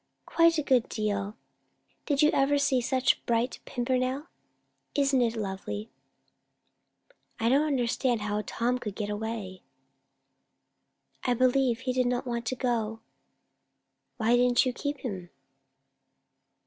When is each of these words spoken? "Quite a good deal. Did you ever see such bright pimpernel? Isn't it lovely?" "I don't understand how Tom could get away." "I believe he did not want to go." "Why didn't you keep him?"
"Quite 0.25 0.57
a 0.57 0.63
good 0.63 0.89
deal. 0.89 1.37
Did 2.07 2.23
you 2.23 2.31
ever 2.31 2.57
see 2.57 2.81
such 2.81 3.23
bright 3.27 3.59
pimpernel? 3.65 4.25
Isn't 4.95 5.21
it 5.21 5.35
lovely?" 5.35 5.91
"I 7.39 7.49
don't 7.49 7.67
understand 7.67 8.21
how 8.21 8.41
Tom 8.47 8.79
could 8.79 8.95
get 8.95 9.11
away." 9.11 9.61
"I 11.23 11.35
believe 11.35 11.81
he 11.81 11.93
did 11.93 12.07
not 12.07 12.25
want 12.25 12.47
to 12.47 12.55
go." 12.55 13.01
"Why 14.17 14.35
didn't 14.35 14.65
you 14.65 14.73
keep 14.73 14.97
him?" 15.01 15.29